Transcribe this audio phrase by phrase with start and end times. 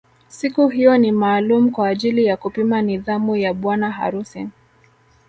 [0.27, 4.49] Siku hiyo ni maalum kwa ajili ya kupima nidhamu ya bwana harusi